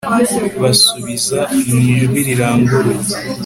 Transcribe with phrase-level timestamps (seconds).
[0.61, 1.39] basubiza
[1.69, 3.11] mu ijwi riranguruye